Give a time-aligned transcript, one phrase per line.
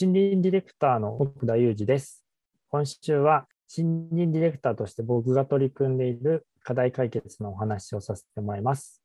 [0.00, 2.24] 森林ディレクターの奥田裕二です。
[2.70, 9.02] 今週は森林ディレクターとして僕が取り組んでいる課題解決のお話をさせてもらいます。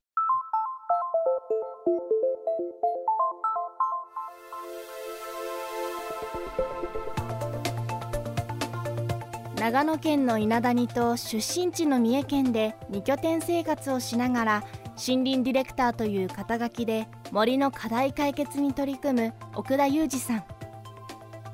[9.58, 14.64] 長野県の稲谷と出身地の三重県で2拠点生活をしながら
[14.96, 20.53] 森林ディレクターという肩書きで森の課題解決に取り組む奥田裕二さん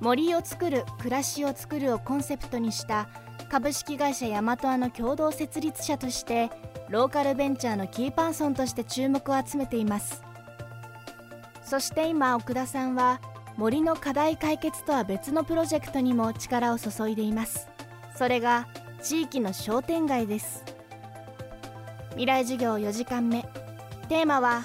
[0.02, 3.10] 森を作る暮らしを作るをコンセプトにした
[3.50, 6.50] 株式会社ヤマトアの共同設立者として
[6.90, 10.24] ローカルベンチャーのキーパーソンとして注目を集めています。
[11.64, 13.22] そして今奥田さんは
[13.58, 17.68] 森の課題解決とは別のプロジェクトにも力を注いでいます。
[18.16, 18.68] それが
[19.02, 20.64] 地域の商店街です。
[22.12, 23.44] 未来授業4時間目。
[24.08, 24.64] テーマは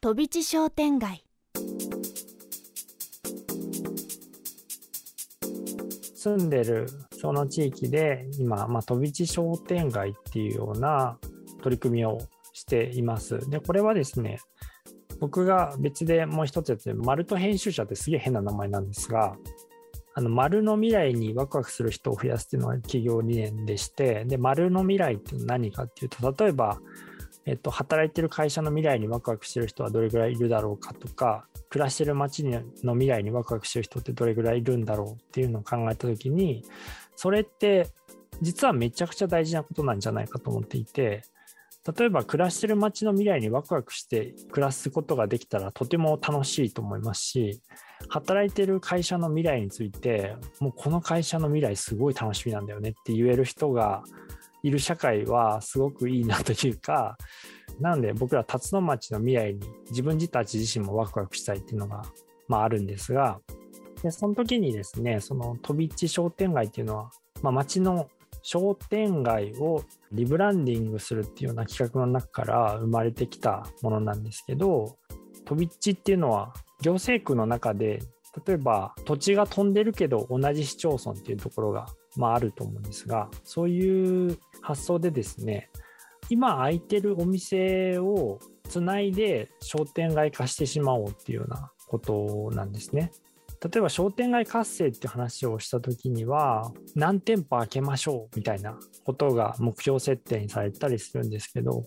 [0.00, 1.29] 飛び地商店街。
[6.20, 11.18] 住んでるその地域で今、まあ、飛び地商店街っていうような
[11.62, 12.18] 取り組みを
[12.52, 13.48] しています。
[13.48, 14.38] で、これはですね、
[15.18, 19.34] 僕が別でもう一つやって、マルト編集者ってすげえ変な名前なんですが、
[20.12, 26.78] あの丸の未来にワクワクする人を増やすっていうのは企業理念でして、で、丸の未来って何かっていうと、例えば、
[27.46, 32.62] えっと、働いてる会社の未来にワクワクしてる人はどれぐらいいるだろうかとか、暮らしてる街の
[32.94, 36.64] 未来にワクワクしてる人ってどれぐらいいるんだろうっていうのを考えた時に、
[37.16, 37.88] それって
[38.42, 41.22] 実はめちゃくちゃ大事なことなんじゃないかと思っていて、
[41.96, 47.60] 例えば暮らしてる街の未来にワクワクして暮らすことができたらとても楽しいと思いますし、
[48.08, 54.02] 働いてる会社の未来について、もうこの会社の未来すごい楽しみなんだよねって言える人が
[54.62, 57.16] いる社会はすごくいいなというか、
[57.80, 62.02] なので僕ら辰野町の未来に自分たち自身もワクワクしたいっていうのが、
[62.48, 63.40] まあ、あるんですが、
[64.02, 67.10] でその時にですね、その飛び地商店街っていうのは、
[67.42, 68.08] まあ、町の
[68.42, 74.96] 商店街をリブランディングするっていうような企画の中から生まれてきたものなんですけど、
[75.44, 78.00] 飛び地っていうのは行政区の中で
[78.46, 85.70] 例えば土地が飛んでるけど同じ市町村っていうところが、まあ、あると思うんですがそういう発想でですね
[86.28, 88.38] 今空いてるお店を
[88.68, 93.10] つないで商店街化してしまおうっていうようなことなんですね。
[93.62, 101.84] 例えば商店街活性って話をした時には何店舗開けましょうみたいなことが目標設定にされたりするんですけど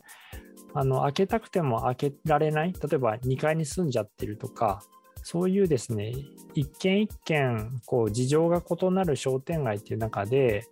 [0.75, 4.83] あの開けたくても開けられない例えば2階に住んじゃってるとか
[5.23, 6.13] そういうですね
[6.53, 10.67] 一軒一軒こう事情が異なる商店街っていう中で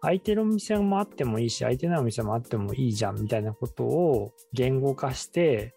[0.00, 5.74] 空いてるお店もあってもいいし空いてないお店もあってもいいじゃんみたいなことを言語化して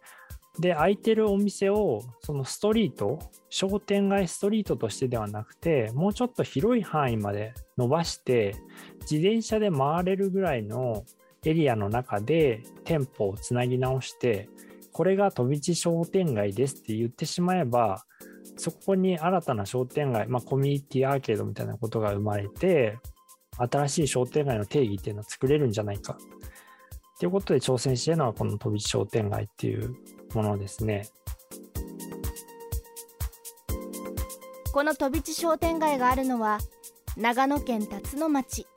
[0.59, 8.55] で空いてるお店をそのストリート商店街ストリートとしてではなくてもうちょっと広い範囲まで伸ばして
[9.01, 11.05] 自転車で回れるぐらいの
[11.45, 14.49] エリアの中で店舗をつなぎ直して
[14.91, 18.03] これが飛び地商店街ですって言ってしまえば
[18.57, 22.97] そこに新たな商店街、まあ、コミュニティアーケードみたいなことが生まれて
[23.57, 26.18] 新しい商店街の定義っていうのを作れるんじゃないか
[27.19, 29.95] ということで挑戦しているのはこの飛び地商店街っていう
[30.34, 31.09] ものですね。
[34.72, 36.59] この飛び地商店街があるのは
[37.16, 38.68] 長野県辰野町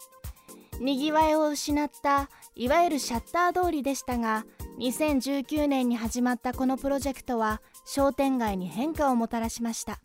[0.80, 4.46] にぎわいを失ったいわゆるシャッター通りでしたが
[4.78, 7.60] 2019年に始まったこのプロジェクトは
[7.92, 9.98] 商店街に変化をもたらしました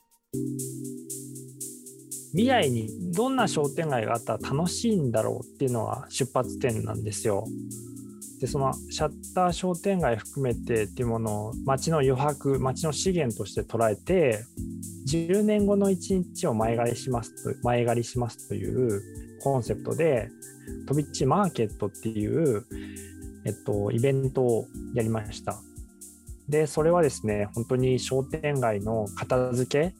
[2.32, 7.46] 未来にどんな商店街があったら楽しいんだろうっていうのは出発点なんですよ。
[8.42, 14.44] でそのシャッター商店街含めてっていうものを街の余白街の資源として捉えて
[15.08, 19.00] 10年後の1日を前借りしますと前借りしますという
[19.44, 20.32] コンセプトで
[20.88, 22.66] 飛び地マーケットっていう、
[23.46, 25.62] えっと、イベントをやりました。
[26.50, 29.96] で、それはですね、本当に商店街の片付け、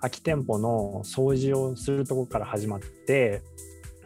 [0.00, 3.42] 空き店舗の掃除をするところから始まって、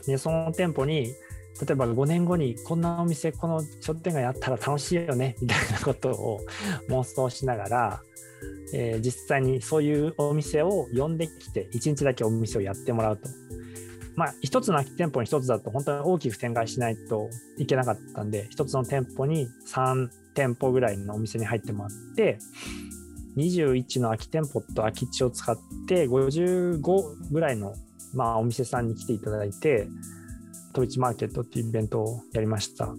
[0.06, 1.12] で、その店舗に、
[1.60, 6.40] 例えば5年後にこんなお店、この商店街あったら楽しいよね、みたいなことを
[6.88, 8.02] 妄想しながら、
[8.74, 13.28] えー、実際にそういうお店を呼んできて、1日だけお店をやってもらうと。
[14.14, 22.38] まあ、一つの空き店舗に一つだと本当に大きく展開しないといけなかったんで、一つの店舗に3店舗ぐらいのお店に入ってもらって、
[23.36, 25.56] 21の空き店舗と空き地を使っ
[25.86, 26.80] て55
[27.30, 27.74] ぐらいの、
[28.14, 29.88] まあ、お店さんに来ていただいて、
[30.74, 32.94] トビチマーケットっていうイベントをやりました。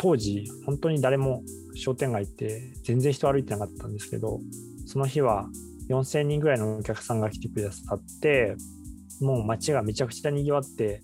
[0.00, 1.42] 当時、本当に誰も
[1.74, 4.40] 商店街って全然人歩いてなかったんですけど、
[4.86, 5.48] その日は
[5.90, 8.56] 4000人ぐらいのお客さんが来てくださって
[9.20, 11.02] もう街がめちゃくちゃにぎわって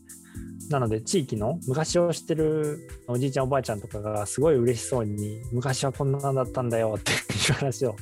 [0.71, 7.15] なので地域の昔を知ってるおじいちゃんおばあちゃんとかがすごい嬉しそうに昔はこんなんだったんだよってい
[7.51, 7.97] う話を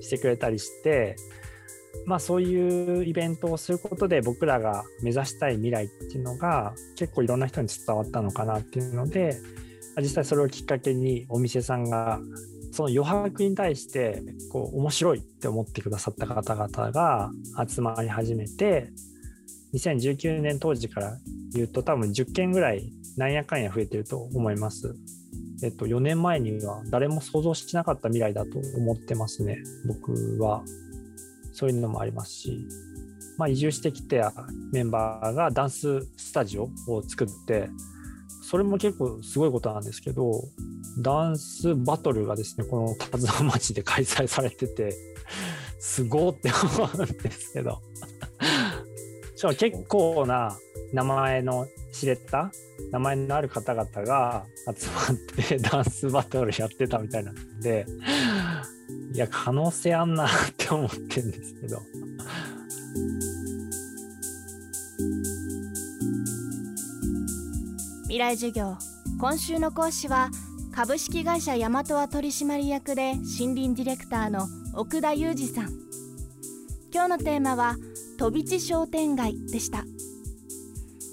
[0.00, 1.16] してくれたりして
[2.06, 9.36] まあそういうイベントをすることで僕らが目指したい未来っていうのが結構いろんな人に伝わったのかなっていうので
[9.98, 12.20] 実際それをきっかけにお店さんが
[12.70, 17.30] その余白に対してこう面白いって思ってくださった方々が
[17.66, 18.90] 集まり始めて
[19.72, 21.18] 2019年当時から
[21.56, 24.94] 言うと多分10件ぐらいなんやかんや増えてると思います。
[25.62, 30.62] えっと、4年前には誰も想像しなかった未来だと思ってますね、僕は。
[31.52, 32.68] そういうのもありますし、
[33.38, 34.32] まあ、移住してきた
[34.72, 37.70] メンバーがダンススタジオを作って、
[38.42, 40.44] それも結構すごいことなんですけど、
[40.98, 44.94] ダンスバトルがですね、この田沢町で開催されてて、
[45.78, 47.80] すごって思うんですけど。
[49.34, 50.56] しかも結構な
[50.92, 52.50] 名前の知れた
[52.92, 54.44] 名前のある方々が
[54.78, 57.86] 集まって ダンスバトルやってたみたいなんで、
[59.12, 61.82] いや、可能性あんなって思ってるんですけど。
[68.02, 68.76] 未来授業。
[69.18, 70.30] 今週の講師は
[70.72, 75.70] 株式会社大和は取締役で森林ディレクターの奥田裕二さん。
[76.92, 77.76] 今日のテーマは
[78.18, 79.84] 飛び地商店街でした。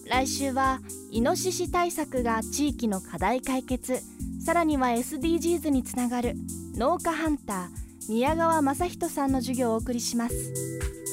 [0.06, 0.80] 来週は
[1.12, 4.02] イノシシ対策が地域の課題解決
[4.44, 6.34] さらには SDGs につながる
[6.76, 11.12] 農家ハンター宮川雅人さんの授業をお送りします。